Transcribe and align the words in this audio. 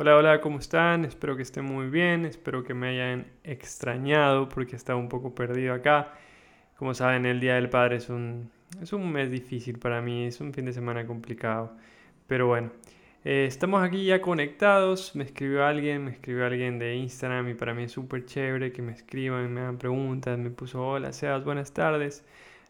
Hola, 0.00 0.14
hola, 0.16 0.40
¿cómo 0.40 0.60
están? 0.60 1.04
Espero 1.04 1.34
que 1.34 1.42
estén 1.42 1.64
muy 1.64 1.88
bien, 1.88 2.24
espero 2.24 2.62
que 2.62 2.72
me 2.72 2.90
hayan 2.90 3.26
extrañado 3.42 4.48
porque 4.48 4.76
estaba 4.76 4.96
un 4.96 5.08
poco 5.08 5.34
perdido 5.34 5.74
acá. 5.74 6.14
Como 6.76 6.94
saben, 6.94 7.26
el 7.26 7.40
Día 7.40 7.56
del 7.56 7.68
Padre 7.68 7.96
es 7.96 8.08
un, 8.08 8.48
es 8.80 8.92
un 8.92 9.10
mes 9.10 9.28
difícil 9.28 9.80
para 9.80 10.00
mí, 10.00 10.26
es 10.26 10.40
un 10.40 10.52
fin 10.52 10.66
de 10.66 10.72
semana 10.72 11.04
complicado. 11.04 11.72
Pero 12.28 12.46
bueno, 12.46 12.70
eh, 13.24 13.46
estamos 13.48 13.82
aquí 13.82 14.04
ya 14.04 14.20
conectados. 14.20 15.16
Me 15.16 15.24
escribió 15.24 15.66
alguien, 15.66 16.04
me 16.04 16.12
escribió 16.12 16.46
alguien 16.46 16.78
de 16.78 16.94
Instagram 16.94 17.48
y 17.48 17.54
para 17.54 17.74
mí 17.74 17.82
es 17.82 17.90
súper 17.90 18.24
chévere 18.24 18.70
que 18.70 18.82
me 18.82 18.92
escriban, 18.92 19.52
me 19.52 19.62
hagan 19.62 19.78
preguntas. 19.78 20.38
Me 20.38 20.50
puso, 20.50 20.80
hola 20.80 21.12
Sebas, 21.12 21.44
buenas 21.44 21.72
tardes. 21.72 22.24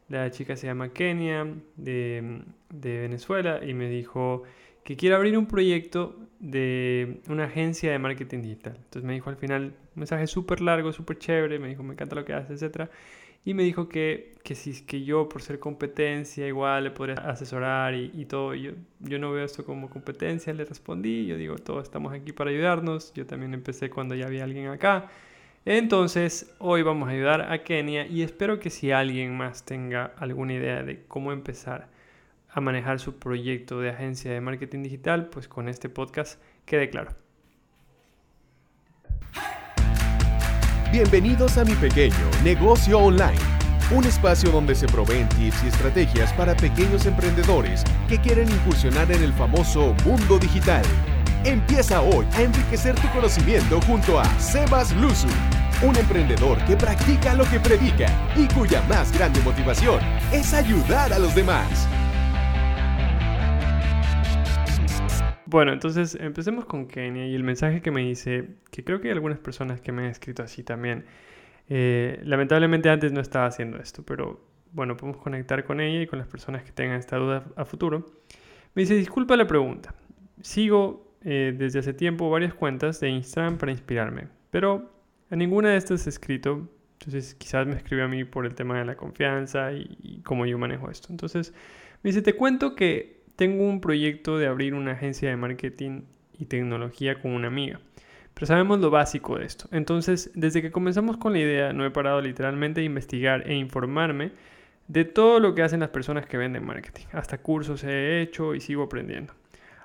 La 0.08 0.30
chica 0.30 0.56
se 0.56 0.66
llama 0.66 0.94
Kenia 0.94 1.46
de, 1.76 2.40
de 2.70 3.00
Venezuela 3.00 3.60
y 3.62 3.74
me 3.74 3.90
dijo 3.90 4.44
que 4.82 4.96
quiere 4.96 5.14
abrir 5.14 5.36
un 5.36 5.46
proyecto 5.46 6.27
de 6.40 7.20
una 7.28 7.44
agencia 7.44 7.90
de 7.90 7.98
marketing 7.98 8.42
digital. 8.42 8.74
Entonces 8.76 9.04
me 9.04 9.14
dijo 9.14 9.30
al 9.30 9.36
final 9.36 9.74
un 9.94 10.00
mensaje 10.00 10.26
súper 10.26 10.60
largo, 10.60 10.92
súper 10.92 11.18
chévere, 11.18 11.58
me 11.58 11.68
dijo 11.68 11.82
me 11.82 11.94
encanta 11.94 12.14
lo 12.14 12.24
que 12.24 12.32
haces, 12.32 12.62
etc. 12.62 12.90
Y 13.44 13.54
me 13.54 13.62
dijo 13.62 13.88
que, 13.88 14.34
que 14.44 14.54
si 14.54 14.84
que 14.84 15.04
yo 15.04 15.28
por 15.28 15.42
ser 15.42 15.58
competencia 15.58 16.46
igual 16.46 16.84
le 16.84 16.90
podría 16.90 17.16
asesorar 17.16 17.94
y, 17.94 18.10
y 18.14 18.26
todo. 18.26 18.54
Yo, 18.54 18.72
yo 19.00 19.18
no 19.18 19.32
veo 19.32 19.44
esto 19.44 19.64
como 19.64 19.90
competencia, 19.90 20.52
le 20.52 20.64
respondí, 20.64 21.26
yo 21.26 21.36
digo, 21.36 21.56
todos 21.56 21.84
estamos 21.84 22.12
aquí 22.12 22.32
para 22.32 22.50
ayudarnos. 22.50 23.12
Yo 23.14 23.26
también 23.26 23.54
empecé 23.54 23.90
cuando 23.90 24.14
ya 24.14 24.26
había 24.26 24.44
alguien 24.44 24.68
acá. 24.68 25.10
Entonces, 25.64 26.54
hoy 26.58 26.82
vamos 26.82 27.08
a 27.08 27.12
ayudar 27.12 27.52
a 27.52 27.62
Kenia 27.62 28.06
y 28.06 28.22
espero 28.22 28.58
que 28.58 28.70
si 28.70 28.90
alguien 28.90 29.36
más 29.36 29.64
tenga 29.64 30.14
alguna 30.18 30.54
idea 30.54 30.82
de 30.82 31.04
cómo 31.06 31.32
empezar 31.32 31.88
a 32.50 32.60
manejar 32.60 32.98
su 32.98 33.18
proyecto 33.18 33.80
de 33.80 33.90
agencia 33.90 34.32
de 34.32 34.40
marketing 34.40 34.82
digital, 34.82 35.28
pues 35.28 35.48
con 35.48 35.68
este 35.68 35.88
podcast 35.88 36.40
quede 36.64 36.90
claro. 36.90 37.14
Bienvenidos 40.90 41.58
a 41.58 41.64
mi 41.64 41.74
pequeño 41.74 42.14
negocio 42.42 42.98
online, 42.98 43.38
un 43.94 44.04
espacio 44.04 44.50
donde 44.50 44.74
se 44.74 44.86
proveen 44.86 45.28
tips 45.28 45.64
y 45.64 45.68
estrategias 45.68 46.32
para 46.32 46.56
pequeños 46.56 47.04
emprendedores 47.04 47.84
que 48.08 48.18
quieren 48.18 48.48
incursionar 48.48 49.12
en 49.12 49.22
el 49.22 49.32
famoso 49.34 49.94
mundo 50.06 50.38
digital. 50.38 50.82
Empieza 51.44 52.00
hoy 52.00 52.26
a 52.32 52.42
enriquecer 52.42 52.94
tu 52.94 53.08
conocimiento 53.10 53.80
junto 53.82 54.18
a 54.18 54.24
Sebas 54.40 54.96
Luzu, 54.96 55.28
un 55.82 55.94
emprendedor 55.94 56.58
que 56.64 56.76
practica 56.76 57.34
lo 57.34 57.44
que 57.44 57.60
predica 57.60 58.08
y 58.34 58.48
cuya 58.48 58.82
más 58.88 59.12
grande 59.12 59.40
motivación 59.42 60.00
es 60.32 60.54
ayudar 60.54 61.12
a 61.12 61.18
los 61.18 61.34
demás. 61.34 61.86
Bueno, 65.50 65.72
entonces 65.72 66.14
empecemos 66.20 66.66
con 66.66 66.86
Kenia 66.86 67.26
y 67.26 67.34
el 67.34 67.42
mensaje 67.42 67.80
que 67.80 67.90
me 67.90 68.02
dice, 68.02 68.56
que 68.70 68.84
creo 68.84 69.00
que 69.00 69.08
hay 69.08 69.14
algunas 69.14 69.38
personas 69.38 69.80
que 69.80 69.92
me 69.92 70.02
han 70.02 70.10
escrito 70.10 70.42
así 70.42 70.62
también. 70.62 71.06
Eh, 71.70 72.20
lamentablemente 72.22 72.90
antes 72.90 73.12
no 73.12 73.22
estaba 73.22 73.46
haciendo 73.46 73.78
esto, 73.78 74.02
pero 74.04 74.44
bueno, 74.72 74.94
podemos 74.98 75.22
conectar 75.22 75.64
con 75.64 75.80
ella 75.80 76.02
y 76.02 76.06
con 76.06 76.18
las 76.18 76.28
personas 76.28 76.64
que 76.64 76.72
tengan 76.72 76.98
esta 76.98 77.16
duda 77.16 77.46
a 77.56 77.64
futuro. 77.64 78.04
Me 78.74 78.82
dice, 78.82 78.94
disculpa 78.94 79.38
la 79.38 79.46
pregunta. 79.46 79.94
Sigo 80.42 81.16
eh, 81.22 81.54
desde 81.56 81.78
hace 81.78 81.94
tiempo 81.94 82.28
varias 82.28 82.52
cuentas 82.52 83.00
de 83.00 83.08
Instagram 83.08 83.56
para 83.56 83.72
inspirarme, 83.72 84.28
pero 84.50 84.92
a 85.30 85.36
ninguna 85.36 85.70
de 85.70 85.78
estas 85.78 86.06
he 86.06 86.10
escrito. 86.10 86.68
Entonces 87.00 87.34
quizás 87.34 87.66
me 87.66 87.74
escribe 87.74 88.02
a 88.02 88.08
mí 88.08 88.22
por 88.24 88.44
el 88.44 88.54
tema 88.54 88.78
de 88.78 88.84
la 88.84 88.96
confianza 88.96 89.72
y, 89.72 89.96
y 89.98 90.20
cómo 90.20 90.44
yo 90.44 90.58
manejo 90.58 90.90
esto. 90.90 91.08
Entonces 91.10 91.54
me 92.02 92.10
dice, 92.10 92.20
te 92.20 92.34
cuento 92.34 92.74
que 92.74 93.17
tengo 93.38 93.68
un 93.68 93.80
proyecto 93.80 94.36
de 94.36 94.48
abrir 94.48 94.74
una 94.74 94.92
agencia 94.92 95.30
de 95.30 95.36
marketing 95.36 96.02
y 96.40 96.46
tecnología 96.46 97.22
con 97.22 97.30
una 97.30 97.46
amiga. 97.46 97.78
Pero 98.34 98.48
sabemos 98.48 98.80
lo 98.80 98.90
básico 98.90 99.38
de 99.38 99.44
esto. 99.44 99.68
Entonces, 99.70 100.32
desde 100.34 100.60
que 100.60 100.72
comenzamos 100.72 101.18
con 101.18 101.34
la 101.34 101.38
idea, 101.38 101.72
no 101.72 101.86
he 101.86 101.90
parado 101.92 102.20
literalmente 102.20 102.80
de 102.80 102.86
investigar 102.86 103.48
e 103.48 103.54
informarme 103.54 104.32
de 104.88 105.04
todo 105.04 105.38
lo 105.38 105.54
que 105.54 105.62
hacen 105.62 105.78
las 105.78 105.90
personas 105.90 106.26
que 106.26 106.36
venden 106.36 106.66
marketing. 106.66 107.04
Hasta 107.12 107.38
cursos 107.38 107.84
he 107.84 108.20
hecho 108.22 108.56
y 108.56 108.60
sigo 108.60 108.82
aprendiendo. 108.82 109.34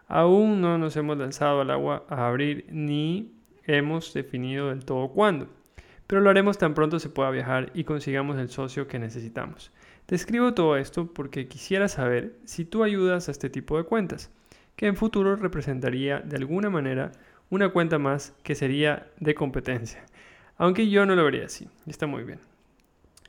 Aún 0.08 0.60
no 0.60 0.80
nos 0.80 0.98
hemos 0.98 1.20
lanzado 1.20 1.62
al 1.62 1.70
agua 1.70 2.08
a 2.10 2.28
abrir 2.28 2.66
ni 2.72 3.36
hemos 3.68 4.16
definido 4.16 4.70
del 4.70 4.84
todo 4.84 5.10
cuándo. 5.10 5.48
Pero 6.08 6.22
lo 6.22 6.32
haremos 6.32 6.58
tan 6.58 6.74
pronto 6.74 6.98
se 6.98 7.10
pueda 7.10 7.30
viajar 7.30 7.70
y 7.76 7.84
consigamos 7.84 8.40
el 8.40 8.50
socio 8.50 8.88
que 8.88 8.98
necesitamos. 8.98 9.72
Te 10.06 10.16
escribo 10.16 10.54
todo 10.54 10.76
esto 10.76 11.14
porque 11.14 11.48
quisiera 11.48 11.88
saber 11.88 12.36
si 12.44 12.66
tú 12.66 12.84
ayudas 12.84 13.28
a 13.28 13.32
este 13.32 13.50
tipo 13.50 13.78
de 13.78 13.86
cuentas, 13.86 14.32
que 14.76 14.88
en 14.88 14.98
futuro 14.98 15.36
representaría 15.36 16.20
de 16.20 16.36
alguna 16.36 16.70
manera 16.70 17.12
una 17.50 17.70
cuenta 17.70 18.00
más 18.00 18.34
que 18.44 18.56
sería 18.56 19.08
de 19.20 19.34
competencia. 19.34 20.04
Aunque 20.58 20.90
yo 20.90 21.06
no 21.06 21.16
lo 21.16 21.24
vería 21.24 21.46
así, 21.46 21.70
está 21.88 22.06
muy 22.06 22.24
bien. 22.24 22.40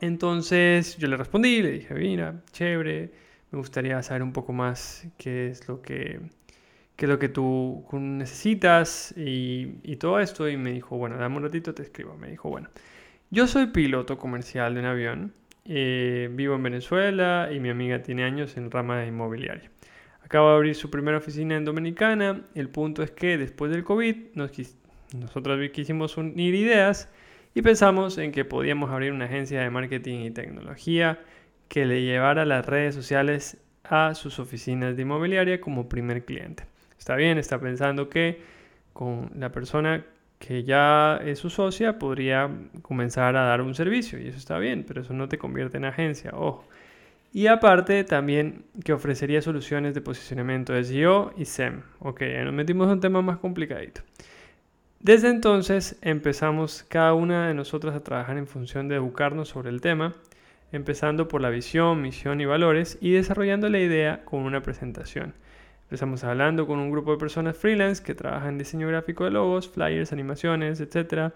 Entonces 0.00 0.96
yo 0.98 1.06
le 1.08 1.16
respondí, 1.16 1.62
le 1.62 1.70
dije, 1.70 1.94
mira, 1.94 2.42
chévere, 2.52 3.12
me 3.52 3.58
gustaría 3.58 4.02
saber 4.02 4.22
un 4.22 4.32
poco 4.32 4.52
más 4.52 5.06
qué 5.16 5.48
es 5.48 5.68
lo 5.68 5.80
que, 5.80 6.20
qué 6.96 7.06
es 7.06 7.08
lo 7.08 7.18
que 7.20 7.28
tú 7.28 7.86
necesitas 7.92 9.14
y, 9.16 9.78
y 9.84 9.96
todo 9.96 10.18
esto. 10.18 10.48
Y 10.48 10.56
me 10.56 10.72
dijo, 10.72 10.96
bueno, 10.96 11.16
dame 11.16 11.36
un 11.36 11.44
ratito, 11.44 11.72
te 11.72 11.82
escribo. 11.82 12.16
Me 12.16 12.30
dijo, 12.30 12.50
bueno, 12.50 12.68
yo 13.30 13.46
soy 13.46 13.68
piloto 13.68 14.18
comercial 14.18 14.74
de 14.74 14.80
un 14.80 14.86
avión 14.86 15.32
eh, 15.66 16.28
vivo 16.32 16.54
en 16.54 16.62
Venezuela 16.62 17.48
y 17.52 17.60
mi 17.60 17.70
amiga 17.70 18.02
tiene 18.02 18.25
años 18.25 18.56
en 18.56 18.70
rama 18.70 19.06
inmobiliaria. 19.06 19.70
Acaba 20.22 20.50
de 20.50 20.56
abrir 20.56 20.75
su 20.75 20.91
primera 20.91 21.19
oficina 21.19 21.56
en 21.56 21.64
Dominicana. 21.64 22.42
El 22.54 22.69
punto 22.69 23.02
es 23.02 23.10
que 23.10 23.38
después 23.38 23.70
del 23.70 23.84
COVID 23.84 24.34
nos 24.34 24.52
nosotros 25.14 25.70
quisimos 25.70 26.16
unir 26.16 26.54
ideas 26.54 27.08
y 27.54 27.62
pensamos 27.62 28.19
en 28.19 28.32
que 28.32 28.44
podíamos 28.44 28.91
abrir 28.91 29.12
una 29.12 29.26
agencia 29.26 29.60
de 29.60 29.70
marketing 29.70 30.20
y 30.20 30.30
tecnología 30.30 31.20
que 31.69 31.86
le 31.86 32.02
llevara 32.02 32.44
las 32.44 32.66
redes 32.66 32.94
sociales 32.94 33.58
a 33.84 34.14
sus 34.14 34.38
oficinas 34.38 34.96
de 34.96 35.02
inmobiliaria 35.02 35.60
como 35.60 35.88
primer 35.88 36.25
cliente. 36.25 36.64
Está 36.98 37.16
bien, 37.16 37.38
está 37.38 37.60
pensando 37.60 38.08
que 38.08 38.41
con 38.92 39.31
la 39.36 39.52
persona 39.52 40.04
que 40.47 40.62
ya 40.62 41.21
es 41.25 41.38
su 41.38 41.49
socia, 41.49 41.99
podría 41.99 42.50
comenzar 42.82 43.34
a 43.34 43.44
dar 43.44 43.62
un 43.62 43.75
servicio 43.75 44.21
y 44.21 44.28
eso 44.28 44.37
está 44.37 44.59
bien, 44.59 44.84
pero 44.87 45.00
eso 45.00 45.15
no 45.15 45.27
te 45.27 45.38
convierte 45.38 45.78
en 45.78 45.87
agencia, 45.87 46.32
ojo. 46.34 46.66
Y 47.32 47.47
aparte 47.47 48.05
también 48.05 48.65
que 48.84 48.93
ofrecería 48.93 49.41
soluciones 49.41 49.94
de 49.94 50.03
posicionamiento 50.03 50.75
de 50.75 50.84
SEO 50.84 51.32
y 51.38 51.47
SEM. 51.47 51.81
Ok, 51.99 52.22
nos 52.44 52.53
metimos 52.53 52.87
en 52.87 52.93
un 52.93 53.00
tema 53.00 53.22
más 53.22 53.38
complicadito. 53.38 54.03
Desde 55.00 55.31
entonces 55.31 55.97
empezamos 56.03 56.84
cada 56.88 57.15
una 57.15 57.49
de 57.49 57.55
nosotras 57.55 57.94
a 57.94 58.05
trabajar 58.05 58.37
en 58.37 58.47
función 58.47 58.87
de 58.87 58.97
educarnos 58.97 59.49
sobre 59.49 59.71
el 59.71 59.81
tema, 59.81 60.15
empezando 60.72 61.26
por 61.26 61.41
la 61.41 61.49
visión, 61.49 62.03
misión 62.03 62.43
y 62.43 62.44
valores 62.44 62.99
y 63.00 63.12
desarrollando 63.12 63.71
la 63.71 63.81
idea 63.81 64.25
con 64.26 64.41
una 64.41 64.62
presentación. 64.62 65.32
Empezamos 65.94 66.25
hablando 66.25 66.66
con 66.66 66.81
un 66.81 66.91
grupo 66.91 67.12
de 67.12 67.19
personas 67.19 67.56
freelance 67.56 68.03
que 68.03 68.16
trabajan 68.16 68.49
en 68.49 68.59
diseño 68.59 68.88
gráfico 68.88 69.22
de 69.22 69.31
logos, 69.31 69.69
flyers, 69.69 70.12
animaciones, 70.12 70.81
etc. 70.81 71.32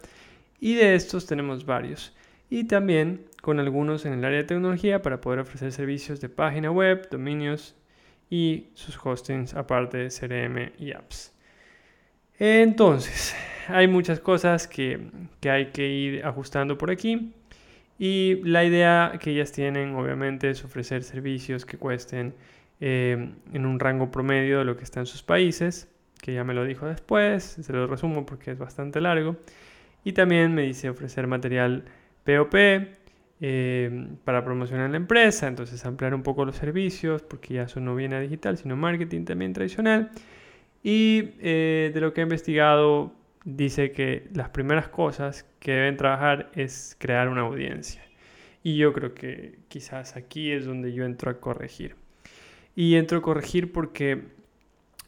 Y 0.58 0.74
de 0.74 0.96
estos 0.96 1.26
tenemos 1.26 1.64
varios. 1.64 2.12
Y 2.50 2.64
también 2.64 3.24
con 3.40 3.60
algunos 3.60 4.04
en 4.04 4.14
el 4.14 4.24
área 4.24 4.38
de 4.38 4.44
tecnología 4.48 5.00
para 5.00 5.20
poder 5.20 5.38
ofrecer 5.38 5.70
servicios 5.70 6.20
de 6.20 6.28
página 6.28 6.72
web, 6.72 7.08
dominios 7.08 7.76
y 8.30 8.66
sus 8.74 8.98
hostings 9.00 9.54
aparte 9.54 9.98
de 9.98 10.08
CRM 10.08 10.72
y 10.76 10.90
apps. 10.90 11.32
Entonces, 12.40 13.36
hay 13.68 13.86
muchas 13.86 14.18
cosas 14.18 14.66
que, 14.66 14.98
que 15.38 15.50
hay 15.50 15.66
que 15.66 15.86
ir 15.86 16.26
ajustando 16.26 16.76
por 16.76 16.90
aquí. 16.90 17.32
Y 17.96 18.42
la 18.42 18.64
idea 18.64 19.20
que 19.20 19.30
ellas 19.30 19.52
tienen, 19.52 19.94
obviamente, 19.94 20.50
es 20.50 20.64
ofrecer 20.64 21.04
servicios 21.04 21.64
que 21.64 21.78
cuesten 21.78 22.34
eh, 22.80 23.32
en 23.52 23.66
un 23.66 23.80
rango 23.80 24.10
promedio 24.10 24.58
de 24.58 24.64
lo 24.64 24.76
que 24.76 24.84
está 24.84 25.00
en 25.00 25.06
sus 25.06 25.22
países, 25.22 25.88
que 26.20 26.34
ya 26.34 26.44
me 26.44 26.54
lo 26.54 26.64
dijo 26.64 26.86
después, 26.86 27.58
se 27.60 27.72
lo 27.72 27.86
resumo 27.86 28.26
porque 28.26 28.52
es 28.52 28.58
bastante 28.58 29.00
largo. 29.00 29.36
Y 30.04 30.12
también 30.12 30.54
me 30.54 30.62
dice 30.62 30.88
ofrecer 30.88 31.26
material 31.26 31.84
POP 32.24 32.54
eh, 33.40 34.08
para 34.24 34.44
promocionar 34.44 34.90
la 34.90 34.96
empresa, 34.96 35.46
entonces 35.46 35.84
ampliar 35.84 36.14
un 36.14 36.22
poco 36.22 36.44
los 36.44 36.56
servicios, 36.56 37.22
porque 37.22 37.54
ya 37.54 37.62
eso 37.64 37.80
no 37.80 37.94
viene 37.94 38.16
a 38.16 38.20
digital, 38.20 38.56
sino 38.56 38.76
marketing 38.76 39.24
también 39.24 39.52
tradicional. 39.52 40.10
Y 40.82 41.30
eh, 41.40 41.90
de 41.92 42.00
lo 42.00 42.12
que 42.12 42.20
he 42.20 42.24
investigado, 42.24 43.12
dice 43.44 43.92
que 43.92 44.28
las 44.34 44.50
primeras 44.50 44.88
cosas 44.88 45.46
que 45.60 45.72
deben 45.72 45.96
trabajar 45.96 46.50
es 46.54 46.96
crear 46.98 47.28
una 47.28 47.42
audiencia. 47.42 48.02
Y 48.62 48.76
yo 48.76 48.92
creo 48.92 49.14
que 49.14 49.58
quizás 49.68 50.16
aquí 50.16 50.52
es 50.52 50.66
donde 50.66 50.92
yo 50.92 51.04
entro 51.04 51.30
a 51.30 51.40
corregir. 51.40 51.96
Y 52.78 52.94
entro 52.94 53.18
a 53.18 53.22
corregir 53.22 53.72
porque, 53.72 54.22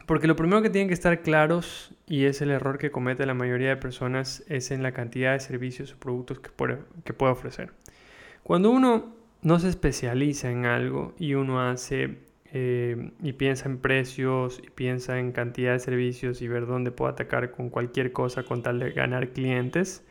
porque 0.05 0.26
lo 0.26 0.34
primero 0.34 0.61
que 0.61 0.70
tienen 0.70 0.88
que 0.88 0.94
estar 0.94 1.22
claros, 1.22 1.94
y 2.05 2.25
es 2.25 2.43
el 2.43 2.50
error 2.50 2.78
que 2.78 2.90
comete 2.90 3.25
la 3.26 3.34
mayoría 3.34 3.69
de 3.69 3.76
personas, 3.76 4.43
es 4.49 4.72
en 4.72 4.82
la 4.82 4.90
cantidad 4.90 5.34
de 5.34 5.38
servicios 5.38 5.93
o 5.93 5.96
productos 5.96 6.40
que 6.40 6.50
puede, 6.50 6.78
que 7.05 7.12
puede 7.12 7.31
ofrecer. 7.31 7.70
Cuando 8.43 8.72
uno 8.72 9.14
no 9.43 9.61
se 9.61 9.69
especializa 9.69 10.50
en 10.50 10.67
algo 10.67 11.14
y 11.17 11.34
uno 11.34 11.61
hace 11.61 12.19
eh, 12.52 13.12
y 13.22 13.34
piensa 13.34 13.69
en 13.69 13.78
precios 13.78 14.61
y 14.67 14.70
piensa 14.70 15.20
en 15.20 15.31
cantidad 15.31 15.75
de 15.75 15.78
servicios 15.78 16.43
y 16.43 16.49
ver 16.49 16.67
dónde 16.67 16.90
puedo 16.90 17.12
atacar 17.12 17.52
con 17.52 17.70
cualquier 17.70 18.11
cosa 18.11 18.43
con 18.43 18.64
tal 18.64 18.81
de 18.81 18.90
ganar 18.90 19.28
clientes, 19.28 20.05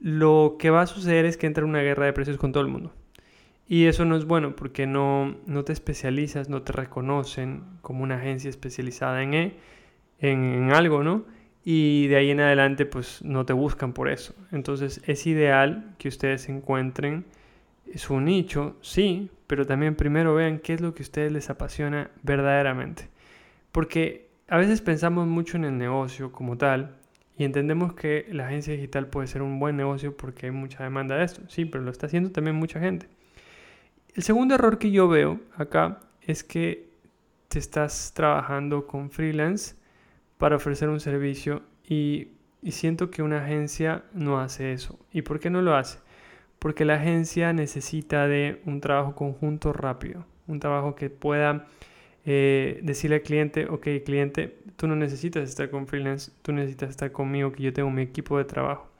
lo 0.00 0.56
que 0.58 0.68
va 0.68 0.82
a 0.82 0.86
suceder 0.86 1.24
es 1.24 1.38
que 1.38 1.46
entra 1.46 1.64
una 1.64 1.80
guerra 1.80 2.04
de 2.04 2.12
precios 2.12 2.36
con 2.36 2.52
todo 2.52 2.62
el 2.62 2.68
mundo. 2.68 2.92
Y 3.66 3.86
eso 3.86 4.04
no 4.04 4.16
es 4.16 4.26
bueno 4.26 4.56
porque 4.56 4.86
no, 4.86 5.36
no 5.46 5.64
te 5.64 5.72
especializas, 5.72 6.48
no 6.48 6.62
te 6.62 6.72
reconocen 6.72 7.64
como 7.80 8.02
una 8.02 8.16
agencia 8.16 8.50
especializada 8.50 9.22
en, 9.22 9.34
e, 9.34 9.56
en, 10.20 10.44
en 10.44 10.72
algo, 10.72 11.02
¿no? 11.02 11.24
Y 11.64 12.08
de 12.08 12.16
ahí 12.16 12.30
en 12.30 12.40
adelante 12.40 12.84
pues 12.84 13.22
no 13.24 13.46
te 13.46 13.54
buscan 13.54 13.94
por 13.94 14.08
eso. 14.10 14.34
Entonces 14.52 15.00
es 15.06 15.26
ideal 15.26 15.94
que 15.98 16.08
ustedes 16.08 16.48
encuentren 16.48 17.24
su 17.94 18.20
nicho, 18.20 18.76
sí, 18.80 19.30
pero 19.46 19.66
también 19.66 19.94
primero 19.94 20.34
vean 20.34 20.58
qué 20.58 20.74
es 20.74 20.80
lo 20.80 20.94
que 20.94 21.02
a 21.02 21.04
ustedes 21.04 21.32
les 21.32 21.50
apasiona 21.50 22.10
verdaderamente. 22.22 23.08
Porque 23.72 24.28
a 24.48 24.58
veces 24.58 24.80
pensamos 24.80 25.26
mucho 25.26 25.56
en 25.56 25.64
el 25.64 25.78
negocio 25.78 26.32
como 26.32 26.56
tal 26.58 26.96
y 27.36 27.44
entendemos 27.44 27.94
que 27.94 28.26
la 28.30 28.46
agencia 28.46 28.74
digital 28.74 29.08
puede 29.08 29.26
ser 29.26 29.42
un 29.42 29.58
buen 29.58 29.76
negocio 29.76 30.16
porque 30.16 30.46
hay 30.46 30.52
mucha 30.52 30.84
demanda 30.84 31.16
de 31.16 31.24
esto. 31.24 31.42
Sí, 31.48 31.64
pero 31.64 31.82
lo 31.82 31.90
está 31.90 32.06
haciendo 32.06 32.30
también 32.30 32.56
mucha 32.56 32.80
gente. 32.80 33.08
El 34.14 34.22
segundo 34.22 34.54
error 34.54 34.78
que 34.78 34.92
yo 34.92 35.08
veo 35.08 35.40
acá 35.56 35.98
es 36.22 36.44
que 36.44 36.88
te 37.48 37.58
estás 37.58 38.12
trabajando 38.14 38.86
con 38.86 39.10
freelance 39.10 39.74
para 40.38 40.54
ofrecer 40.54 40.88
un 40.88 41.00
servicio 41.00 41.62
y, 41.88 42.28
siento 42.70 43.10
que 43.10 43.22
una 43.22 43.42
agencia 43.44 44.04
no 44.12 44.38
hace 44.38 44.72
eso. 44.72 44.98
¿Y 45.12 45.22
por 45.22 45.40
qué 45.40 45.50
no 45.50 45.62
lo 45.62 45.74
hace? 45.74 45.98
Porque 46.60 46.84
la 46.84 46.94
agencia 46.94 47.52
necesita 47.52 48.28
de 48.28 48.62
un 48.66 48.80
trabajo 48.80 49.16
conjunto 49.16 49.72
rápido, 49.72 50.24
un 50.46 50.60
trabajo 50.60 50.94
que 50.94 51.10
pueda 51.10 51.66
eh, 52.24 52.78
decirle 52.84 53.16
al 53.16 53.22
cliente, 53.22 53.66
ok, 53.66 53.88
cliente, 54.04 54.58
tú 54.76 54.86
no 54.86 54.94
necesitas 54.94 55.48
estar 55.48 55.70
con 55.70 55.88
freelance, 55.88 56.30
tú 56.42 56.52
necesitas 56.52 56.90
estar 56.90 57.10
conmigo, 57.10 57.50
que 57.50 57.64
yo 57.64 57.72
tengo 57.72 57.90
mi 57.90 58.02
equipo 58.02 58.38
de 58.38 58.44
trabajo. 58.44 58.93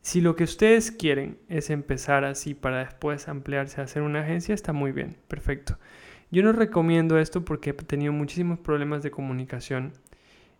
Si 0.00 0.20
lo 0.20 0.36
que 0.36 0.44
ustedes 0.44 0.90
quieren 0.90 1.38
es 1.48 1.70
empezar 1.70 2.24
así 2.24 2.54
para 2.54 2.78
después 2.78 3.28
ampliarse 3.28 3.80
a 3.80 3.84
hacer 3.84 4.02
una 4.02 4.20
agencia, 4.20 4.54
está 4.54 4.72
muy 4.72 4.92
bien, 4.92 5.16
perfecto. 5.28 5.78
Yo 6.30 6.42
no 6.42 6.52
recomiendo 6.52 7.18
esto 7.18 7.44
porque 7.44 7.70
he 7.70 7.72
tenido 7.72 8.12
muchísimos 8.12 8.58
problemas 8.58 9.02
de 9.02 9.10
comunicación 9.10 9.92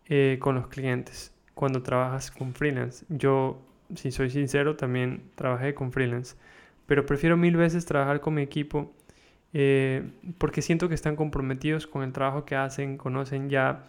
eh, 0.06 0.38
con 0.40 0.54
los 0.54 0.68
clientes 0.68 1.32
cuando 1.54 1.82
trabajas 1.82 2.30
con 2.30 2.54
freelance. 2.54 3.04
Yo, 3.08 3.60
si 3.94 4.10
soy 4.10 4.30
sincero, 4.30 4.76
también 4.76 5.30
trabajé 5.34 5.74
con 5.74 5.92
freelance, 5.92 6.36
pero 6.86 7.04
prefiero 7.04 7.36
mil 7.36 7.56
veces 7.56 7.84
trabajar 7.84 8.20
con 8.20 8.34
mi 8.34 8.42
equipo 8.42 8.94
eh, 9.52 10.10
porque 10.38 10.62
siento 10.62 10.88
que 10.88 10.94
están 10.94 11.16
comprometidos 11.16 11.86
con 11.86 12.02
el 12.02 12.12
trabajo 12.12 12.44
que 12.44 12.54
hacen, 12.54 12.96
conocen 12.98 13.48
ya 13.48 13.84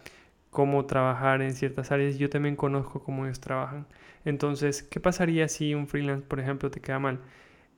cómo 0.50 0.86
trabajar 0.86 1.42
en 1.42 1.54
ciertas 1.54 1.92
áreas. 1.92 2.18
Yo 2.18 2.28
también 2.30 2.56
conozco 2.56 3.02
cómo 3.02 3.26
ellos 3.26 3.40
trabajan. 3.40 3.86
Entonces, 4.24 4.82
¿qué 4.82 5.00
pasaría 5.00 5.48
si 5.48 5.74
un 5.74 5.86
freelance, 5.88 6.26
por 6.26 6.40
ejemplo, 6.40 6.70
te 6.70 6.80
queda 6.80 6.98
mal? 6.98 7.20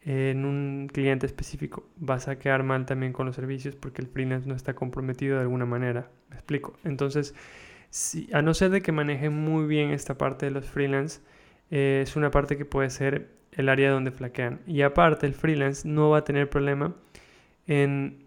en 0.05 0.45
un 0.45 0.89
cliente 0.93 1.27
específico 1.27 1.89
vas 1.97 2.27
a 2.29 2.39
quedar 2.39 2.65
mal 2.65 2.87
también 2.87 3.13
con 3.13 3.27
los 3.27 3.37
servicios 3.37 3.77
porque 3.77 4.03
el 4.03 4.09
freelance 4.09 4.49
no 4.49 4.55
está 4.55 4.75
comprometido 4.75 5.37
de 5.37 5.43
alguna 5.43 5.67
manera. 5.67 6.11
¿Me 6.29 6.37
explico? 6.37 6.75
Entonces, 6.85 7.35
si, 7.91 8.29
a 8.33 8.43
no 8.43 8.55
ser 8.55 8.71
de 8.71 8.83
que 8.83 8.91
maneje 8.93 9.31
muy 9.31 9.67
bien 9.67 9.91
esta 9.91 10.19
parte 10.19 10.47
de 10.47 10.53
los 10.53 10.67
freelance, 10.69 11.21
eh, 11.71 12.01
es 12.03 12.17
una 12.17 12.31
parte 12.31 12.57
que 12.57 12.65
puede 12.65 12.91
ser 12.91 13.31
el 13.53 13.69
área 13.69 13.91
donde 13.91 14.11
flaquean. 14.11 14.61
Y 14.67 14.83
aparte, 14.83 15.27
el 15.27 15.35
freelance 15.35 15.87
no 15.87 16.11
va 16.11 16.19
a 16.19 16.25
tener 16.25 16.49
problema 16.51 16.97
en 17.67 18.22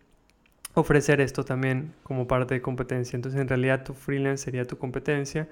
ofrecer 0.76 1.22
esto 1.22 1.44
también 1.44 1.94
como 2.04 2.28
parte 2.28 2.54
de 2.54 2.62
competencia. 2.62 3.16
Entonces, 3.16 3.42
en 3.42 3.48
realidad, 3.48 3.84
tu 3.84 3.94
freelance 3.94 4.44
sería 4.44 4.66
tu 4.66 4.78
competencia 4.78 5.48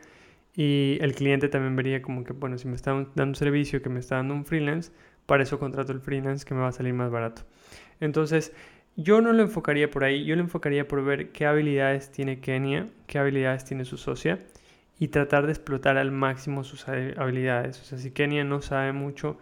y 0.55 0.97
el 1.01 1.15
cliente 1.15 1.49
también 1.49 1.75
vería 1.75 2.01
como 2.01 2.23
que, 2.23 2.33
bueno, 2.33 2.57
si 2.57 2.67
me 2.67 2.75
está 2.75 2.91
dando 2.91 3.23
un 3.23 3.35
servicio 3.35 3.81
que 3.81 3.89
me 3.89 3.99
está 3.99 4.17
dando 4.17 4.35
un 4.35 4.45
freelance, 4.45 4.91
para 5.25 5.43
eso 5.43 5.57
contrato 5.57 5.91
el 5.93 6.01
freelance 6.01 6.45
que 6.45 6.53
me 6.53 6.61
va 6.61 6.67
a 6.67 6.71
salir 6.71 6.93
más 6.93 7.09
barato. 7.09 7.43
Entonces, 7.99 8.53
yo 8.95 9.21
no 9.21 9.33
lo 9.33 9.41
enfocaría 9.41 9.89
por 9.89 10.03
ahí, 10.03 10.25
yo 10.25 10.35
lo 10.35 10.41
enfocaría 10.41 10.87
por 10.87 11.03
ver 11.03 11.31
qué 11.31 11.45
habilidades 11.45 12.11
tiene 12.11 12.39
Kenia, 12.39 12.89
qué 13.07 13.17
habilidades 13.17 13.65
tiene 13.65 13.85
su 13.85 13.97
socia 13.97 14.39
y 14.99 15.07
tratar 15.07 15.45
de 15.45 15.53
explotar 15.53 15.97
al 15.97 16.11
máximo 16.11 16.63
sus 16.63 16.87
habilidades. 16.87 17.81
O 17.81 17.83
sea, 17.85 17.97
si 17.97 18.11
Kenia 18.11 18.43
no 18.43 18.61
sabe 18.61 18.91
mucho 18.91 19.37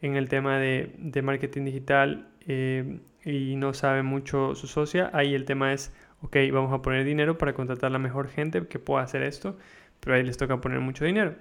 en 0.00 0.16
el 0.16 0.28
tema 0.28 0.58
de, 0.58 0.94
de 0.98 1.22
marketing 1.22 1.64
digital 1.66 2.26
eh, 2.46 3.00
y 3.24 3.56
no 3.56 3.74
sabe 3.74 4.02
mucho 4.02 4.54
su 4.54 4.66
socia, 4.66 5.10
ahí 5.12 5.34
el 5.34 5.44
tema 5.44 5.72
es, 5.72 5.92
ok, 6.22 6.36
vamos 6.52 6.72
a 6.72 6.82
poner 6.82 7.04
dinero 7.04 7.38
para 7.38 7.54
contratar 7.54 7.90
la 7.90 7.98
mejor 7.98 8.28
gente 8.28 8.66
que 8.66 8.78
pueda 8.78 9.02
hacer 9.02 9.22
esto 9.22 9.56
pero 10.00 10.16
ahí 10.16 10.22
les 10.22 10.36
toca 10.36 10.60
poner 10.60 10.80
mucho 10.80 11.04
dinero. 11.04 11.34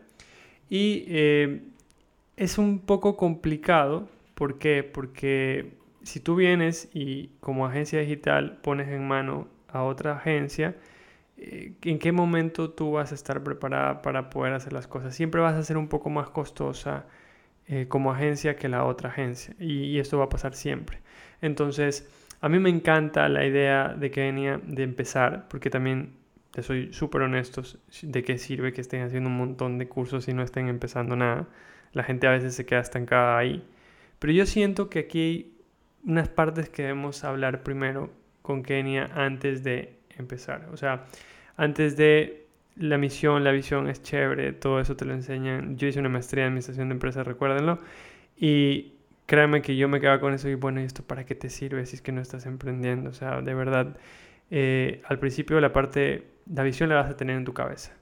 Y 0.70 1.06
eh, 1.08 1.62
es 2.38 2.58
un 2.58 2.80
poco 2.80 3.18
complicado, 3.18 4.10
¿por 4.34 4.58
qué? 4.58 4.84
Porque 4.84 5.74
si 6.04 6.20
tú 6.20 6.36
vienes 6.36 6.90
y 6.94 7.30
como 7.40 7.66
agencia 7.66 8.00
digital 8.00 8.58
pones 8.64 8.88
en 8.90 9.08
mano 9.08 9.48
a 9.68 9.84
otra 9.84 10.18
agencia, 10.18 10.76
eh, 11.38 11.74
¿en 11.84 12.00
qué 12.00 12.12
momento 12.12 12.72
tú 12.72 12.94
vas 12.94 13.12
a 13.12 13.16
estar 13.16 13.44
preparada 13.44 14.02
para 14.02 14.30
poder 14.30 14.54
hacer 14.54 14.74
las 14.74 14.88
cosas? 14.88 15.16
Siempre 15.16 15.42
vas 15.42 15.56
a 15.56 15.64
ser 15.64 15.78
un 15.78 15.88
poco 15.88 16.10
más 16.10 16.30
costosa 16.30 17.06
eh, 17.68 17.88
como 17.88 18.12
agencia 18.12 18.56
que 18.56 18.70
la 18.70 18.86
otra 18.86 19.10
agencia 19.10 19.56
y, 19.60 19.98
esto 20.00 20.18
va 20.20 20.26
a 20.26 20.30
pasar 20.30 20.54
siempre. 20.54 21.00
Entonces, 21.42 22.08
a 22.42 22.50
mí 22.50 22.60
me 22.60 22.70
encanta 22.70 23.28
la 23.30 23.46
idea 23.46 23.96
de 23.98 24.12
Kenia 24.12 24.60
de 24.64 24.84
empezar, 24.84 25.48
porque 25.50 25.70
también 25.70 26.14
te 26.52 26.64
soy 26.64 26.94
súper 26.94 27.24
honesto, 27.24 27.64
de 28.04 28.24
qué 28.24 28.38
sirve 28.38 28.72
que 28.72 28.82
estén 28.82 29.02
haciendo 29.02 29.30
un 29.30 29.38
montón 29.38 29.78
de 29.78 29.88
cursos 29.88 30.28
y 30.28 30.34
no 30.34 30.44
estén 30.44 30.68
empezando 30.68 31.16
nada. 31.16 31.48
La 31.92 32.04
gente 32.04 32.28
a 32.28 32.32
veces 32.32 32.56
se 32.56 32.66
queda 32.66 32.82
estancada 32.82 33.38
ahí. 33.38 33.64
Pero 34.20 34.34
yo 34.34 34.46
siento 34.46 34.90
que 34.90 35.00
aquí 35.00 35.20
hay 35.20 35.58
unas 36.06 36.30
partes 36.30 36.70
que 36.70 36.84
debemos 36.84 37.24
hablar 37.24 37.64
primero 37.64 38.12
con 38.42 38.64
Kenia 38.64 39.10
antes 39.16 39.64
de 39.64 39.98
empezar. 40.18 40.70
O 40.72 40.78
sea, 40.78 41.06
antes 41.58 41.98
de 41.98 42.45
la 42.76 42.98
misión, 42.98 43.44
la 43.44 43.52
visión 43.52 43.88
es 43.90 44.02
chévere, 44.04 44.54
todo 44.54 44.80
eso 44.80 44.96
te 44.96 45.06
lo 45.06 45.14
enseñan. 45.14 45.78
Yo 45.78 45.88
hice 45.88 46.00
una 46.00 46.10
maestría 46.10 46.44
en 46.44 46.50
administración 46.50 46.90
de 46.90 46.94
empresas, 46.94 47.26
recuérdenlo. 47.26 47.80
Y 48.38 48.94
créanme 49.26 49.62
que 49.62 49.76
yo 49.76 49.88
me 49.88 50.00
quedaba 50.02 50.20
con 50.20 50.34
eso 50.34 50.50
y 50.50 50.56
bueno, 50.56 50.82
¿y 50.82 50.84
esto 50.84 51.04
para 51.04 51.26
qué 51.26 51.36
te 51.36 51.50
sirve 51.50 51.86
si 51.86 51.96
es 51.96 52.02
que 52.02 52.12
no 52.12 52.22
estás 52.22 52.46
emprendiendo? 52.46 53.10
O 53.10 53.14
sea, 53.14 53.42
de 53.42 53.54
verdad, 53.54 53.98
eh, 54.52 55.02
al 55.06 55.20
principio 55.20 55.60
la 55.60 55.74
parte 55.74 56.36
la 56.52 56.64
visión 56.64 56.90
la 56.90 56.96
vas 56.96 57.10
a 57.10 57.18
tener 57.18 57.38
en 57.38 57.46
tu 57.46 57.54
cabeza 57.54 57.94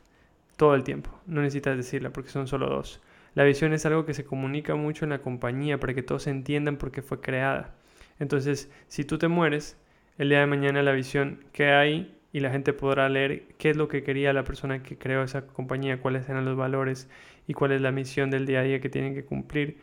todo 0.57 0.75
el 0.75 0.83
tiempo. 0.83 1.09
No 1.25 1.41
necesitas 1.41 1.77
decirla 1.77 2.11
porque 2.11 2.29
son 2.29 2.47
solo 2.47 2.67
dos. 2.67 3.01
La 3.35 3.43
visión 3.43 3.73
es 3.73 3.85
algo 3.85 4.05
que 4.05 4.13
se 4.13 4.25
comunica 4.25 4.75
mucho 4.75 5.05
en 5.05 5.09
la 5.09 5.21
compañía 5.21 5.79
para 5.79 5.93
que 5.93 6.03
todos 6.03 6.27
entiendan 6.27 6.77
por 6.77 6.91
qué 6.91 7.01
fue 7.01 7.21
creada. 7.21 7.73
Entonces, 8.19 8.71
si 8.87 9.05
tú 9.05 9.17
te 9.17 9.27
mueres, 9.27 9.77
el 10.17 10.29
día 10.29 10.41
de 10.41 10.47
mañana 10.47 10.83
la 10.83 10.91
visión 10.91 11.43
queda 11.51 11.79
ahí 11.79 12.15
y 12.33 12.39
la 12.39 12.49
gente 12.49 12.73
podrá 12.73 13.07
leer 13.07 13.43
qué 13.59 13.69
es 13.69 13.77
lo 13.77 13.87
que 13.87 14.03
quería 14.03 14.33
la 14.33 14.43
persona 14.43 14.81
que 14.81 14.97
creó 14.97 15.23
esa 15.23 15.45
compañía, 15.45 16.01
cuáles 16.01 16.27
eran 16.27 16.43
los 16.43 16.57
valores 16.57 17.07
y 17.47 17.53
cuál 17.53 17.71
es 17.71 17.81
la 17.81 17.91
misión 17.91 18.31
del 18.31 18.47
día 18.47 18.61
a 18.61 18.63
día 18.63 18.81
que 18.81 18.89
tienen 18.89 19.13
que 19.13 19.23
cumplir. 19.23 19.77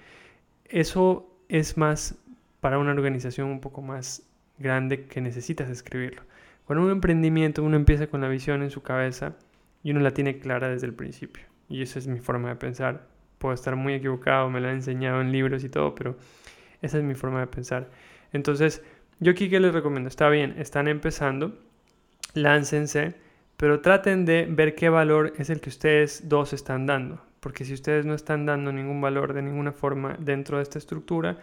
Eso 0.65 1.33
es 1.49 1.79
más 1.79 2.17
para 2.61 2.79
una 2.79 2.91
organización 2.91 3.49
un 3.49 3.61
poco 3.61 3.83
más 3.83 4.29
grande 4.59 5.07
que 5.07 5.21
necesitas 5.21 5.71
escribirlo. 5.71 6.23
Con 6.67 6.79
un 6.79 6.91
emprendimiento 6.91 7.63
uno 7.63 7.77
empieza 7.77 8.09
con 8.09 8.21
la 8.21 8.29
visión 8.29 8.63
en 8.63 8.71
su 8.71 8.83
cabeza 8.83 9.37
y 9.85 9.93
uno 9.93 10.01
la 10.01 10.11
tiene 10.11 10.41
clara 10.41 10.69
desde 10.69 10.89
el 10.89 10.95
principio. 10.95 11.45
Y 11.69 11.83
esa 11.83 12.01
es 12.01 12.09
mi 12.09 12.19
forma 12.19 12.49
de 12.49 12.57
pensar. 12.57 13.07
Puedo 13.39 13.55
estar 13.55 13.77
muy 13.77 13.95
equivocado, 13.95 14.51
me 14.51 14.61
la 14.61 14.71
han 14.71 14.77
enseñado 14.77 15.21
en 15.21 15.31
libros 15.31 15.63
y 15.63 15.69
todo, 15.69 15.95
pero 15.95 16.19
esa 16.83 16.99
es 16.99 17.05
mi 17.05 17.15
forma 17.15 17.39
de 17.39 17.47
pensar. 17.47 17.91
Entonces, 18.33 18.83
yo 19.21 19.31
aquí 19.31 19.49
que 19.49 19.61
les 19.61 19.73
recomiendo, 19.73 20.09
está 20.09 20.29
bien, 20.29 20.57
están 20.59 20.89
empezando, 20.89 21.57
láncense, 22.35 23.15
pero 23.57 23.81
traten 23.81 24.25
de 24.25 24.47
ver 24.49 24.75
qué 24.75 24.89
valor 24.89 25.33
es 25.37 25.51
el 25.51 25.61
que 25.61 25.69
ustedes 25.69 26.29
dos 26.29 26.53
están 26.53 26.87
dando. 26.87 27.21
Porque 27.41 27.65
si 27.65 27.75
ustedes 27.75 28.05
no 28.05 28.15
están 28.15 28.47
dando 28.47 28.73
ningún 28.73 29.01
valor 29.01 29.33
de 29.33 29.43
ninguna 29.43 29.73
forma 29.73 30.17
dentro 30.19 30.59
de 30.59 30.63
esta 30.63 30.79
estructura, 30.79 31.39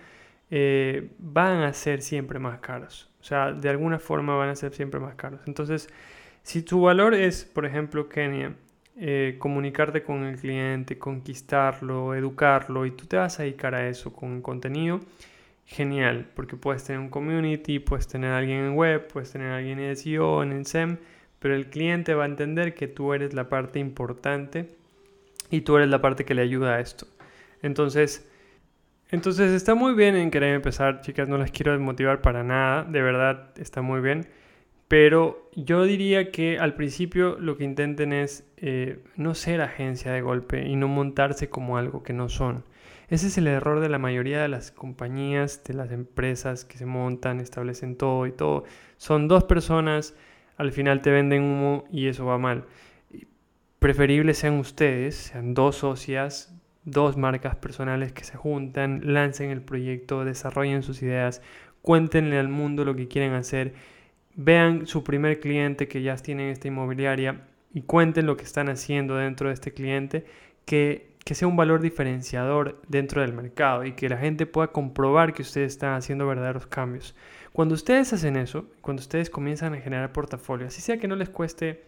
eh, 0.49 1.11
van 1.17 1.63
a 1.63 1.73
ser 1.73 2.01
siempre 2.01 2.39
más 2.39 2.59
caros. 2.59 3.09
O 3.19 3.23
sea, 3.23 3.51
de 3.51 3.69
alguna 3.69 3.99
forma 3.99 4.35
van 4.35 4.49
a 4.49 4.55
ser 4.55 4.73
siempre 4.73 4.99
más 4.99 5.15
caros. 5.15 5.41
Entonces, 5.45 5.89
si 6.43 6.61
tu 6.61 6.81
valor 6.81 7.13
es, 7.13 7.45
por 7.45 7.65
ejemplo, 7.65 8.07
Kenia, 8.07 8.55
eh, 8.99 9.35
comunicarte 9.37 10.01
con 10.03 10.23
el 10.23 10.39
cliente, 10.39 10.97
conquistarlo, 10.97 12.15
educarlo, 12.15 12.85
y 12.85 12.91
tú 12.91 13.05
te 13.05 13.17
vas 13.17 13.39
a 13.39 13.43
dedicar 13.43 13.75
a 13.75 13.87
eso 13.87 14.13
con 14.13 14.41
contenido, 14.41 15.01
genial, 15.67 16.29
porque 16.33 16.55
puedes 16.55 16.85
tener 16.85 16.99
un 16.99 17.09
community, 17.09 17.79
puedes 17.79 18.07
tener 18.07 18.31
a 18.31 18.37
alguien 18.37 18.59
en 18.59 18.73
web, 18.73 19.07
puedes 19.07 19.31
tener 19.31 19.51
a 19.51 19.57
alguien 19.57 19.79
en 19.79 19.95
SEO, 19.95 20.41
en 20.41 20.65
SEM, 20.65 20.97
pero 21.39 21.55
el 21.55 21.69
cliente 21.69 22.13
va 22.13 22.23
a 22.23 22.27
entender 22.27 22.73
que 22.73 22.87
tú 22.87 23.13
eres 23.13 23.33
la 23.33 23.49
parte 23.49 23.77
importante 23.77 24.69
y 25.51 25.61
tú 25.61 25.75
eres 25.75 25.89
la 25.89 26.01
parte 26.01 26.23
que 26.23 26.33
le 26.33 26.41
ayuda 26.41 26.75
a 26.75 26.79
esto. 26.79 27.05
Entonces, 27.61 28.29
entonces 29.09 29.51
está 29.51 29.75
muy 29.75 29.93
bien 29.93 30.15
en 30.15 30.31
querer 30.31 30.55
empezar, 30.55 31.01
chicas, 31.01 31.27
no 31.27 31.37
las 31.37 31.51
quiero 31.51 31.73
desmotivar 31.73 32.21
para 32.21 32.43
nada, 32.43 32.85
de 32.85 33.01
verdad 33.01 33.51
está 33.57 33.81
muy 33.81 34.01
bien, 34.01 34.27
Pero 34.87 35.49
yo 35.53 35.83
diría 35.83 36.31
que 36.31 36.59
al 36.59 36.75
principio 36.75 37.37
lo 37.39 37.57
que 37.57 37.65
intenten 37.65 38.13
es 38.13 38.49
eh, 38.55 39.03
no 39.17 39.35
ser 39.35 39.59
agencia 39.61 40.13
de 40.13 40.21
golpe 40.21 40.65
y 40.65 40.77
no 40.77 40.87
montarse 40.87 41.49
como 41.49 41.77
algo 41.77 42.03
que 42.03 42.13
no 42.13 42.29
son. 42.29 42.63
Ese 43.09 43.27
es 43.27 43.37
el 43.37 43.47
error 43.47 43.79
de 43.79 43.87
la 43.87 43.99
mayoría 43.99 44.41
de 44.41 44.49
las 44.49 44.71
compañías, 44.71 45.63
de 45.63 45.73
las 45.73 45.91
empresas 45.91 46.65
que 46.65 46.77
se 46.77 46.85
montan, 46.85 47.39
establecen 47.39 47.95
todo 47.95 48.27
y 48.27 48.33
todo. 48.33 48.65
Son 48.97 49.29
dos 49.29 49.45
personas, 49.45 50.13
al 50.57 50.73
final 50.73 51.01
te 51.01 51.11
venden 51.11 51.43
humo 51.43 51.85
y 51.89 52.07
eso 52.07 52.25
va 52.25 52.37
mal. 52.37 52.65
Preferible 53.79 54.33
sean 54.33 54.55
ustedes, 54.55 55.15
sean 55.15 55.53
dos 55.53 55.77
socias, 55.77 56.53
dos 56.83 57.15
marcas 57.15 57.55
personales 57.55 58.11
que 58.11 58.25
se 58.25 58.35
juntan, 58.35 59.01
lancen 59.13 59.51
el 59.51 59.61
proyecto, 59.61 60.25
desarrollen 60.25 60.83
sus 60.83 61.01
ideas, 61.01 61.41
cuéntenle 61.81 62.37
al 62.37 62.49
mundo 62.49 62.83
lo 62.83 62.95
que 62.95 63.07
quieren 63.07 63.33
hacer, 63.33 63.73
vean 64.35 64.85
su 64.85 65.05
primer 65.05 65.39
cliente 65.39 65.87
que 65.87 66.01
ya 66.01 66.17
tienen 66.17 66.49
esta 66.49 66.67
inmobiliaria 66.67 67.47
y 67.73 67.83
cuenten 67.83 68.25
lo 68.25 68.35
que 68.35 68.43
están 68.43 68.67
haciendo 68.67 69.15
dentro 69.15 69.47
de 69.47 69.53
este 69.53 69.73
cliente 69.73 70.25
que 70.65 71.16
que 71.27 71.35
sea 71.35 71.49
un 71.49 71.57
valor 71.57 71.81
diferenciador 71.81 72.79
dentro 72.87 73.19
del 73.19 73.33
mercado 73.33 73.83
y 73.83 73.91
que 73.91 74.07
la 74.07 74.15
gente 74.15 74.45
pueda 74.45 74.67
comprobar 74.67 75.33
que 75.33 75.41
ustedes 75.41 75.73
están 75.73 75.95
haciendo 75.95 76.25
verdaderos 76.25 76.67
cambios. 76.67 77.15
Cuando 77.51 77.75
ustedes 77.75 78.13
hacen 78.13 78.37
eso, 78.37 78.69
cuando 78.79 79.01
ustedes 79.01 79.29
comienzan 79.29 79.73
a 79.73 79.81
generar 79.81 80.13
portafolio, 80.13 80.67
así 80.67 80.79
sea 80.79 80.99
que 80.99 81.09
no 81.09 81.17
les 81.17 81.27
cueste, 81.27 81.83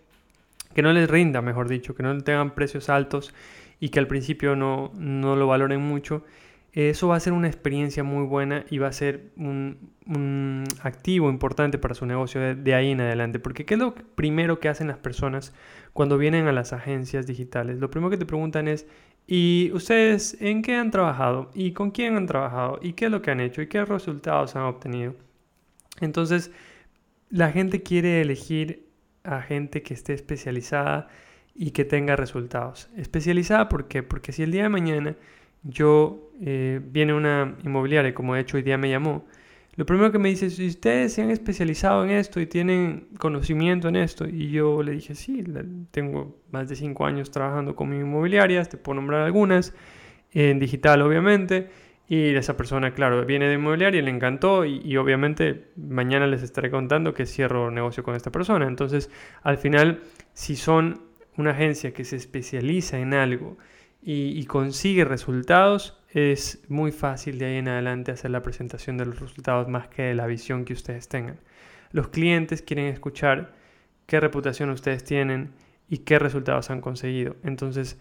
que 0.75 0.81
no 0.81 0.91
les 0.91 1.09
rinda, 1.09 1.41
mejor 1.41 1.69
dicho, 1.69 1.95
que 1.95 2.03
no 2.03 2.17
tengan 2.21 2.53
precios 2.53 2.89
altos 2.89 3.33
y 3.79 3.87
que 3.87 3.99
al 3.99 4.07
principio 4.07 4.57
no, 4.57 4.91
no 4.95 5.37
lo 5.37 5.47
valoren 5.47 5.79
mucho, 5.79 6.25
eso 6.73 7.07
va 7.07 7.15
a 7.15 7.19
ser 7.21 7.31
una 7.31 7.47
experiencia 7.47 8.03
muy 8.03 8.25
buena 8.25 8.65
y 8.69 8.77
va 8.77 8.89
a 8.89 8.91
ser 8.91 9.31
un, 9.37 9.89
activo 10.83 11.29
importante 11.29 11.77
para 11.77 11.95
su 11.95 12.05
negocio 12.05 12.41
de, 12.41 12.55
de, 12.55 12.75
ahí 12.75 12.91
en 12.91 12.99
adelante. 12.99 13.39
Porque 13.39 13.65
¿qué 13.65 13.75
es 13.75 13.79
lo 13.79 13.95
primero 13.95 14.59
que 14.59 14.67
hacen 14.67 14.87
las 14.87 14.97
personas 14.97 15.53
cuando 15.93 16.17
vienen 16.17 16.47
a 16.47 16.51
las 16.51 16.73
agencias 16.73 17.25
digitales? 17.25 17.79
Lo 17.79 17.89
primero 17.89 18.09
que 18.09 18.17
te 18.17 18.25
preguntan 18.25 18.67
es, 18.67 18.85
¿Y 19.31 19.69
ustedes 19.73 20.35
en 20.41 20.63
qué 20.63 20.73
han 20.73 20.89
trabajado? 20.89 21.51
¿Y 21.53 21.73
con 21.73 21.91
quién 21.91 22.15
han 22.17 22.25
trabajado? 22.25 22.79
¿Y 22.81 22.93
qué 22.93 23.05
es 23.05 23.11
lo 23.11 23.21
que 23.21 23.29
han 23.29 23.39
hecho? 23.39 23.61
¿Y 23.61 23.67
qué 23.67 23.85
resultados 23.85 24.55
han 24.55 24.63
obtenido? 24.63 25.13
Entonces, 26.01 26.51
la 27.29 27.51
gente 27.51 27.83
quiere 27.83 28.21
elegir 28.21 28.87
a 29.23 29.43
gente 29.43 29.83
que 29.83 29.93
esté 29.93 30.13
especializada 30.13 31.09
y 31.53 31.69
que 31.71 31.85
tenga 31.85 32.15
resultados. 32.15 32.89
Especializada, 32.97 33.69
¿por 33.69 33.87
qué? 33.87 34.01
Porque 34.01 34.31
si 34.31 34.41
el 34.41 34.51
día 34.51 34.63
de 34.63 34.69
mañana 34.69 35.15
yo 35.61 36.31
eh, 36.41 36.81
viene 36.83 37.13
una 37.13 37.55
inmobiliaria, 37.63 38.15
como 38.15 38.33
de 38.33 38.41
hecho 38.41 38.57
hoy 38.57 38.63
día 38.63 38.79
me 38.79 38.89
llamó, 38.89 39.27
lo 39.79 39.85
primero 39.85 40.11
que 40.11 40.19
me 40.19 40.27
dice, 40.27 40.49
si 40.49 40.67
ustedes 40.67 41.13
se 41.13 41.21
han 41.21 41.31
especializado 41.31 42.03
en 42.03 42.09
esto 42.09 42.41
y 42.41 42.47
tienen 42.47 43.07
conocimiento 43.17 43.87
en 43.87 43.95
esto, 43.95 44.27
y 44.27 44.51
yo 44.51 44.83
le 44.83 44.91
dije, 44.91 45.15
sí, 45.15 45.41
tengo 45.91 46.35
más 46.51 46.67
de 46.67 46.75
cinco 46.75 47.05
años 47.05 47.31
trabajando 47.31 47.77
con 47.77 47.93
inmobiliarias, 47.93 48.67
te 48.67 48.75
puedo 48.75 48.95
nombrar 48.95 49.21
algunas, 49.21 49.73
en 50.33 50.59
digital 50.59 51.01
obviamente, 51.01 51.69
y 52.09 52.35
esa 52.35 52.57
persona, 52.57 52.93
claro, 52.93 53.25
viene 53.25 53.47
de 53.47 53.53
inmobiliaria, 53.53 54.01
le 54.01 54.11
encantó 54.11 54.65
y, 54.65 54.97
obviamente 54.97 55.69
mañana 55.77 56.27
les 56.27 56.43
estaré 56.43 56.69
contando 56.69 57.13
que 57.13 57.25
cierro 57.25 57.71
negocio 57.71 58.03
con 58.03 58.15
esta 58.15 58.33
persona. 58.33 58.67
Entonces, 58.67 59.09
al 59.43 59.59
final, 59.59 60.01
si 60.33 60.57
son 60.57 61.03
una 61.37 61.51
agencia 61.51 61.93
que 61.93 62.03
se 62.03 62.17
especializa 62.17 62.99
en 62.99 63.13
algo 63.13 63.57
y, 64.01 64.43
consigue 64.43 65.05
resultados, 65.05 65.98
es 66.11 66.63
muy 66.69 66.91
fácil 66.91 67.37
de 67.37 67.45
ahí 67.45 67.55
en 67.57 67.67
adelante 67.67 68.11
hacer 68.11 68.31
la 68.31 68.41
presentación 68.41 68.97
de 68.97 69.05
los 69.05 69.19
resultados 69.19 69.67
más 69.67 69.87
que 69.87 70.03
de 70.03 70.15
la 70.15 70.27
visión 70.27 70.65
que 70.65 70.73
ustedes 70.73 71.07
tengan. 71.07 71.39
Los 71.91 72.09
clientes 72.09 72.61
quieren 72.61 72.85
escuchar 72.85 73.53
qué 74.05 74.19
reputación 74.19 74.69
ustedes 74.69 75.03
tienen 75.03 75.51
y 75.87 75.99
qué 75.99 76.19
resultados 76.19 76.69
han 76.69 76.81
conseguido. 76.81 77.35
Entonces, 77.43 77.99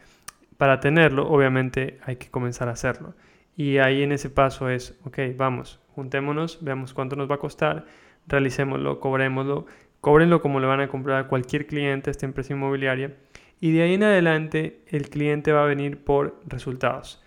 para 0.56 0.80
tenerlo, 0.80 1.28
obviamente 1.28 1.98
hay 2.04 2.16
que 2.16 2.30
comenzar 2.30 2.68
a 2.68 2.72
hacerlo. 2.72 3.14
Y 3.56 3.78
ahí 3.78 4.02
en 4.02 4.12
ese 4.12 4.30
paso 4.30 4.70
es, 4.70 4.98
ok, 5.04 5.18
vamos, 5.36 5.80
juntémonos, 5.94 6.58
veamos 6.62 6.94
cuánto 6.94 7.16
nos 7.16 7.30
va 7.30 7.36
a 7.36 7.38
costar, 7.38 7.86
realicémoslo, 8.26 9.00
cobrémoslo, 9.00 9.66
cóbrenlo 10.00 10.40
como 10.40 10.60
le 10.60 10.66
van 10.66 10.80
a 10.80 10.88
comprar 10.88 11.24
a 11.24 11.28
cualquier 11.28 11.66
cliente 11.66 12.10
esta 12.10 12.26
empresa 12.26 12.52
inmobiliaria 12.52 13.16
y 13.60 13.72
de 13.72 13.82
ahí 13.82 13.94
en 13.94 14.04
adelante 14.04 14.82
el 14.86 15.10
cliente 15.10 15.52
va 15.52 15.64
a 15.64 15.66
venir 15.66 16.04
por 16.04 16.40
resultados. 16.46 17.22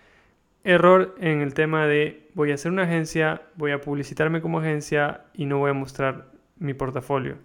Error 0.64 1.14
en 1.18 1.40
el 1.40 1.54
tema 1.54 1.86
de 1.86 2.30
voy 2.34 2.52
a 2.52 2.54
hacer 2.54 2.70
una 2.70 2.84
agencia, 2.84 3.42
voy 3.56 3.72
a 3.72 3.80
publicitarme 3.80 4.40
como 4.40 4.60
agencia 4.60 5.22
y 5.34 5.46
no 5.46 5.58
voy 5.58 5.70
a 5.70 5.74
mostrar 5.74 6.30
mi 6.58 6.74
portafolio. 6.74 7.38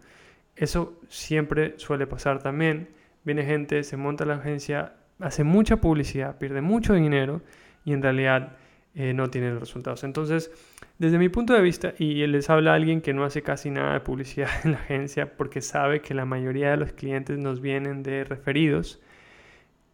Eso 0.56 1.00
siempre 1.08 1.74
suele 1.78 2.08
pasar 2.08 2.42
también. 2.42 2.90
Viene 3.24 3.44
gente, 3.44 3.84
se 3.84 3.98
monta 3.98 4.26
la 4.26 4.36
agencia, 4.36 4.94
hace 5.20 5.44
mucha 5.44 5.78
publicidad, 5.78 6.38
pierde 6.38 6.62
mucho 6.62 6.94
dinero 6.94 7.42
y 7.86 7.94
en 7.94 8.02
realidad 8.02 8.58
eh, 8.96 9.14
no 9.14 9.30
tiene 9.30 9.54
resultados. 9.60 10.04
Entonces, 10.04 10.52
desde 10.98 11.20
mi 11.20 11.30
punto 11.30 11.54
de 11.54 11.62
vista, 11.62 11.94
y 12.00 12.26
les 12.26 12.50
habla 12.50 12.74
alguien 12.74 13.02
que 13.02 13.14
no 13.14 13.24
hace 13.24 13.44
casi 13.44 13.70
nada 13.70 13.94
de 13.94 14.00
publicidad 14.00 14.50
en 14.64 14.72
la 14.72 14.80
agencia 14.80 15.38
porque 15.38 15.62
sabe 15.62 16.02
que 16.02 16.14
la 16.14 16.26
mayoría 16.26 16.72
de 16.72 16.78
los 16.78 16.94
clientes 16.94 17.38
nos 17.38 17.62
vienen 17.62 18.02
de 18.02 18.24
referidos, 18.24 19.02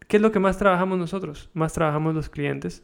¿qué 0.08 0.16
es 0.16 0.22
lo 0.22 0.32
que 0.32 0.38
más 0.38 0.56
trabajamos 0.56 0.98
nosotros? 0.98 1.50
Más 1.52 1.72
trabajamos 1.72 2.14
los 2.14 2.30
clientes, 2.30 2.82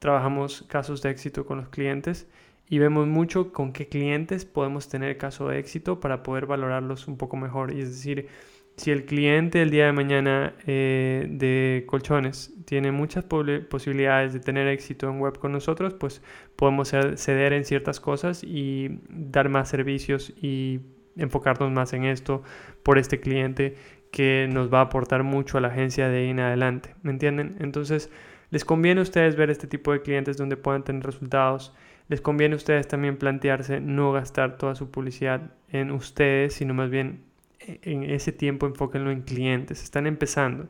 trabajamos 0.00 0.64
casos 0.68 1.02
de 1.02 1.10
éxito 1.10 1.46
con 1.46 1.58
los 1.58 1.68
clientes 1.68 2.26
y 2.68 2.78
vemos 2.78 3.06
mucho 3.06 3.52
con 3.52 3.72
qué 3.72 3.88
clientes 3.88 4.44
podemos 4.44 4.88
tener 4.88 5.16
caso 5.18 5.48
de 5.48 5.58
éxito 5.58 6.00
para 6.00 6.22
poder 6.22 6.46
valorarlos 6.46 7.06
un 7.06 7.16
poco 7.16 7.36
mejor. 7.36 7.72
Y 7.72 7.80
es 7.80 7.90
decir, 7.90 8.28
si 8.76 8.90
el 8.90 9.04
cliente 9.04 9.60
el 9.60 9.70
día 9.70 9.86
de 9.86 9.92
mañana 9.92 10.54
eh, 10.66 11.26
de 11.28 11.84
colchones 11.86 12.54
tiene 12.64 12.92
muchas 12.92 13.24
posibilidades 13.24 14.32
de 14.32 14.40
tener 14.40 14.68
éxito 14.68 15.10
en 15.10 15.20
web 15.20 15.38
con 15.38 15.52
nosotros, 15.52 15.94
pues 15.94 16.22
podemos 16.56 16.88
ceder 16.88 17.52
en 17.52 17.64
ciertas 17.64 18.00
cosas 18.00 18.42
y 18.42 19.00
dar 19.08 19.48
más 19.48 19.68
servicios 19.68 20.32
y 20.40 20.80
enfocarnos 21.16 21.70
más 21.72 21.92
en 21.92 22.04
esto 22.04 22.42
por 22.82 22.98
este 22.98 23.20
cliente 23.20 23.76
que 24.12 24.48
nos 24.50 24.72
va 24.72 24.78
a 24.78 24.82
aportar 24.82 25.24
mucho 25.24 25.58
a 25.58 25.60
la 25.60 25.68
agencia 25.68 26.08
de 26.08 26.18
ahí 26.18 26.28
en 26.30 26.40
adelante. 26.40 26.94
¿Me 27.02 27.10
entienden? 27.10 27.56
Entonces, 27.60 28.10
les 28.50 28.64
conviene 28.64 29.00
a 29.00 29.02
ustedes 29.02 29.36
ver 29.36 29.50
este 29.50 29.66
tipo 29.66 29.92
de 29.92 30.02
clientes 30.02 30.36
donde 30.36 30.56
puedan 30.56 30.82
tener 30.82 31.04
resultados. 31.04 31.72
Les 32.08 32.20
conviene 32.20 32.54
a 32.54 32.56
ustedes 32.56 32.88
también 32.88 33.16
plantearse 33.16 33.80
no 33.80 34.12
gastar 34.12 34.58
toda 34.58 34.74
su 34.74 34.90
publicidad 34.90 35.52
en 35.68 35.92
ustedes, 35.92 36.54
sino 36.54 36.74
más 36.74 36.90
bien 36.90 37.22
en 37.60 38.02
ese 38.04 38.32
tiempo 38.32 38.66
enfóquenlo 38.66 39.12
en 39.12 39.22
clientes. 39.22 39.84
Están 39.84 40.08
empezando. 40.08 40.68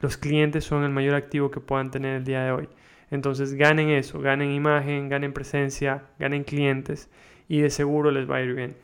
Los 0.00 0.16
clientes 0.16 0.64
son 0.64 0.84
el 0.84 0.90
mayor 0.90 1.16
activo 1.16 1.50
que 1.50 1.58
puedan 1.58 1.90
tener 1.90 2.16
el 2.16 2.24
día 2.24 2.44
de 2.44 2.52
hoy. 2.52 2.68
Entonces 3.10 3.54
ganen 3.54 3.88
eso, 3.90 4.20
ganen 4.20 4.52
imagen, 4.52 5.08
ganen 5.08 5.32
presencia, 5.32 6.04
ganen 6.18 6.44
clientes 6.44 7.08
y 7.48 7.60
de 7.60 7.70
seguro 7.70 8.12
les 8.12 8.30
va 8.30 8.36
a 8.36 8.42
ir 8.42 8.54
bien. 8.54 8.76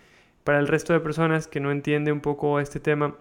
Para 0.42 0.58
el 0.58 0.66
resto 0.66 0.92
de 0.92 1.00
personas 1.00 1.46
que 1.46 1.60
no 1.60 1.70
entienden 1.70 2.14
un 2.14 2.20
poco 2.20 2.58
este 2.58 2.80
tema 2.80 3.14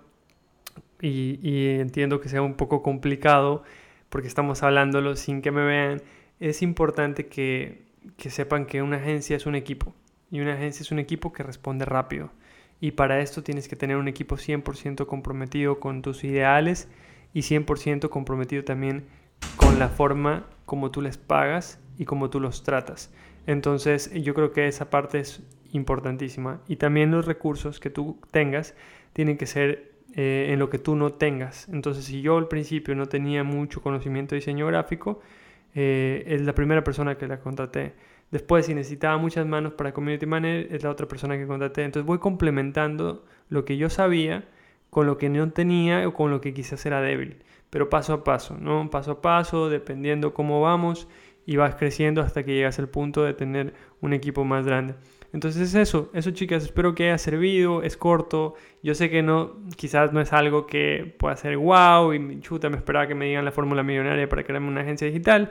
y 1.00 1.80
entiendo 1.80 2.22
que 2.22 2.30
sea 2.30 2.42
un 2.42 2.54
poco 2.56 2.82
complicado 2.82 3.64
porque 4.12 4.28
estamos 4.28 4.62
hablándolo 4.62 5.16
sin 5.16 5.42
que 5.42 5.52
me 5.52 5.64
vean, 5.64 6.02
es 6.42 6.62
importante 6.62 7.28
que, 7.28 7.86
que 8.18 8.30
sepan 8.30 8.66
que 8.66 8.82
una 8.82 8.98
agencia 8.98 9.38
es 9.38 9.46
un 9.46 9.56
equipo 9.56 9.96
y 10.30 10.42
una 10.42 10.54
agencia 10.54 10.84
es 10.84 10.92
un 10.92 11.00
equipo 11.00 11.32
que 11.32 11.44
responde 11.44 11.86
rápido. 11.86 12.30
Y 12.82 12.92
para 12.92 13.22
esto 13.22 13.42
tienes 13.42 13.70
que 13.70 13.78
tener 13.78 13.96
un 13.96 14.10
equipo 14.10 14.36
100% 14.36 15.06
comprometido 15.06 15.80
con 15.80 16.02
tus 16.02 16.26
ideales 16.26 16.90
y 17.34 17.42
100% 17.42 18.10
comprometido 18.10 18.66
también 18.66 19.06
con 19.56 19.80
la 19.80 19.88
forma 19.88 20.46
como 20.66 20.92
tú 20.92 21.02
les 21.02 21.18
pagas 21.18 21.80
y 21.98 22.04
como 22.04 22.30
tú 22.30 22.42
los 22.42 22.64
tratas. 22.64 23.14
Entonces 23.48 24.12
yo 24.14 24.34
creo 24.34 24.52
que 24.52 24.68
esa 24.68 24.90
parte 24.90 25.20
es 25.20 25.42
importantísima. 25.72 26.60
Y 26.68 26.76
también 26.76 27.12
los 27.12 27.26
recursos 27.26 27.80
que 27.80 27.90
tú 27.90 28.20
tengas 28.32 28.76
tienen 29.14 29.38
que 29.38 29.46
ser 29.46 29.91
eh, 30.16 30.48
en 30.50 30.60
lo 30.60 30.70
que 30.70 30.80
tú 30.80 30.96
no 30.96 31.14
tengas. 31.14 31.68
Entonces 31.70 32.06
si 32.06 32.22
yo 32.22 32.38
al 32.38 32.48
principio 32.48 32.96
no 32.96 33.06
tenía 33.08 33.44
mucho 33.44 33.82
conocimiento 33.82 34.36
de 34.36 34.40
diseño 34.40 34.68
gráfico, 34.68 35.22
eh, 35.74 36.24
es 36.28 36.42
la 36.42 36.54
primera 36.54 36.84
persona 36.84 37.18
que 37.18 37.28
la 37.28 37.40
contraté. 37.40 37.94
Después, 38.32 38.66
si 38.66 38.74
necesitaba 38.74 39.18
muchas 39.18 39.46
manos 39.46 39.74
para 39.74 39.94
Community 39.94 40.26
Manager, 40.26 40.74
es 40.74 40.84
la 40.84 40.90
otra 40.90 41.08
persona 41.08 41.38
que 41.38 41.46
contraté. 41.46 41.84
Entonces 41.84 42.06
voy 42.06 42.20
complementando 42.20 43.26
lo 43.50 43.66
que 43.66 43.78
yo 43.78 43.90
sabía 43.90 44.46
con 44.90 45.06
lo 45.06 45.18
que 45.18 45.30
no 45.30 45.52
tenía 45.52 46.08
o 46.08 46.14
con 46.14 46.32
lo 46.32 46.42
que 46.42 46.54
quizás 46.54 46.86
era 46.86 47.02
débil. 47.02 47.44
Pero 47.70 47.90
paso 47.90 48.14
a 48.14 48.24
paso, 48.24 48.58
¿no? 48.58 48.90
Paso 48.90 49.12
a 49.12 49.22
paso, 49.22 49.70
dependiendo 49.70 50.34
cómo 50.34 50.62
vamos 50.62 51.08
y 51.46 51.58
vas 51.58 51.76
creciendo 51.76 52.22
hasta 52.22 52.44
que 52.44 52.54
llegas 52.54 52.80
al 52.80 52.90
punto 52.90 53.24
de 53.24 53.34
tener 53.34 53.74
un 54.02 54.14
equipo 54.14 54.46
más 54.46 54.66
grande. 54.66 54.96
Entonces 55.34 55.62
es 55.62 55.76
eso, 55.76 56.10
eso 56.14 56.32
chicas, 56.32 56.64
espero 56.64 56.94
que 56.94 57.06
haya 57.06 57.18
servido, 57.18 57.84
es 57.84 57.96
corto, 57.96 58.56
yo 58.84 58.94
sé 58.96 59.10
que 59.10 59.24
no, 59.24 59.56
quizás 59.78 60.12
no 60.12 60.20
es 60.20 60.34
algo 60.34 60.68
que 60.68 61.16
pueda 61.18 61.38
ser 61.38 61.58
wow 61.58 62.14
y 62.14 62.40
chuta, 62.42 62.70
me 62.70 62.76
esperaba 62.76 63.08
que 63.08 63.16
me 63.16 63.28
digan 63.28 63.46
la 63.46 63.54
fórmula 63.54 63.82
millonaria 63.82 64.28
para 64.28 64.44
crearme 64.44 64.68
una 64.68 64.82
agencia 64.82 65.08
digital, 65.08 65.50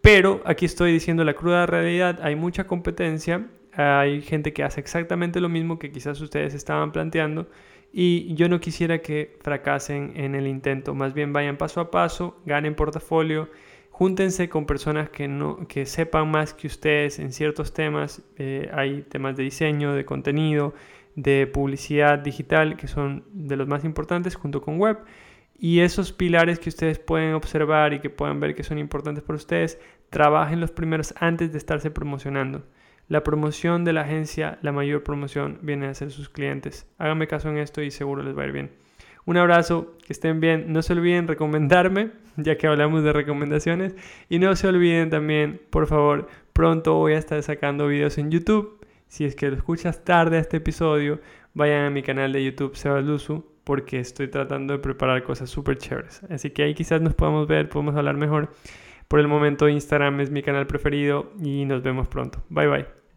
pero 0.00 0.40
aquí 0.44 0.66
estoy 0.66 0.92
diciendo 0.92 1.24
la 1.24 1.34
cruda 1.34 1.66
realidad, 1.66 2.20
hay 2.22 2.36
mucha 2.36 2.68
competencia, 2.68 3.48
hay 3.72 4.22
gente 4.22 4.52
que 4.52 4.62
hace 4.62 4.80
exactamente 4.80 5.40
lo 5.40 5.48
mismo 5.48 5.80
que 5.80 5.90
quizás 5.90 6.20
ustedes 6.20 6.54
estaban 6.54 6.92
planteando 6.92 7.48
y 7.92 8.34
yo 8.34 8.48
no 8.48 8.60
quisiera 8.60 8.98
que 8.98 9.36
fracasen 9.40 10.12
en 10.14 10.36
el 10.36 10.46
intento, 10.46 10.94
más 10.94 11.12
bien 11.12 11.32
vayan 11.32 11.56
paso 11.56 11.80
a 11.80 11.90
paso, 11.90 12.40
ganen 12.46 12.76
portafolio, 12.76 13.48
júntense 13.98 14.48
con 14.48 14.64
personas 14.64 15.10
que, 15.10 15.26
no, 15.26 15.66
que 15.66 15.84
sepan 15.84 16.30
más 16.30 16.54
que 16.54 16.68
ustedes 16.68 17.18
en 17.18 17.32
ciertos 17.32 17.74
temas, 17.74 18.22
eh, 18.36 18.70
hay 18.72 19.02
temas 19.02 19.36
de 19.36 19.42
diseño, 19.42 19.92
de 19.92 20.04
contenido, 20.04 20.72
de 21.16 21.48
publicidad 21.48 22.20
digital 22.20 22.76
que 22.76 22.86
son 22.86 23.24
de 23.32 23.56
los 23.56 23.66
más 23.66 23.84
importantes 23.84 24.36
junto 24.36 24.62
con 24.62 24.78
web 24.78 24.98
y 25.58 25.80
esos 25.80 26.12
pilares 26.12 26.60
que 26.60 26.68
ustedes 26.68 27.00
pueden 27.00 27.34
observar 27.34 27.92
y 27.92 27.98
que 27.98 28.08
puedan 28.08 28.38
ver 28.38 28.54
que 28.54 28.62
son 28.62 28.78
importantes 28.78 29.24
para 29.24 29.36
ustedes, 29.36 29.80
trabajen 30.10 30.60
los 30.60 30.70
primeros 30.70 31.12
antes 31.18 31.50
de 31.50 31.58
estarse 31.58 31.90
promocionando. 31.90 32.62
La 33.08 33.24
promoción 33.24 33.84
de 33.84 33.94
la 33.94 34.02
agencia, 34.02 34.60
la 34.62 34.70
mayor 34.70 35.02
promoción, 35.02 35.58
viene 35.62 35.88
a 35.88 35.94
ser 35.94 36.12
sus 36.12 36.28
clientes. 36.28 36.86
Háganme 36.98 37.26
caso 37.26 37.48
en 37.50 37.58
esto 37.58 37.82
y 37.82 37.90
seguro 37.90 38.22
les 38.22 38.38
va 38.38 38.42
a 38.44 38.46
ir 38.46 38.52
bien. 38.52 38.70
Un 39.28 39.36
abrazo, 39.36 39.94
que 40.06 40.14
estén 40.14 40.40
bien. 40.40 40.72
No 40.72 40.80
se 40.80 40.94
olviden 40.94 41.28
recomendarme, 41.28 42.12
ya 42.38 42.56
que 42.56 42.66
hablamos 42.66 43.04
de 43.04 43.12
recomendaciones. 43.12 43.94
Y 44.30 44.38
no 44.38 44.56
se 44.56 44.66
olviden 44.68 45.10
también, 45.10 45.60
por 45.68 45.86
favor, 45.86 46.28
pronto 46.54 46.94
voy 46.94 47.12
a 47.12 47.18
estar 47.18 47.42
sacando 47.42 47.88
videos 47.88 48.16
en 48.16 48.30
YouTube. 48.30 48.80
Si 49.06 49.26
es 49.26 49.36
que 49.36 49.50
lo 49.50 49.56
escuchas 49.56 50.02
tarde 50.02 50.38
a 50.38 50.40
este 50.40 50.56
episodio, 50.56 51.20
vayan 51.52 51.84
a 51.84 51.90
mi 51.90 52.02
canal 52.02 52.32
de 52.32 52.42
YouTube 52.42 52.74
Sebas 52.74 53.04
Luzu, 53.04 53.44
porque 53.64 54.00
estoy 54.00 54.28
tratando 54.28 54.72
de 54.72 54.78
preparar 54.78 55.22
cosas 55.22 55.50
súper 55.50 55.76
chéveres. 55.76 56.22
Así 56.30 56.48
que 56.48 56.62
ahí 56.62 56.72
quizás 56.72 57.02
nos 57.02 57.12
podamos 57.12 57.46
ver, 57.46 57.68
podemos 57.68 57.96
hablar 57.96 58.16
mejor. 58.16 58.54
Por 59.08 59.20
el 59.20 59.28
momento 59.28 59.68
Instagram 59.68 60.20
es 60.20 60.30
mi 60.30 60.42
canal 60.42 60.66
preferido 60.66 61.32
y 61.44 61.66
nos 61.66 61.82
vemos 61.82 62.08
pronto. 62.08 62.42
Bye 62.48 62.68
bye. 62.68 63.07